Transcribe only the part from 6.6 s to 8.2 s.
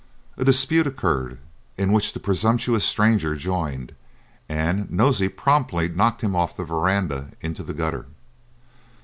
verandah into the gutter.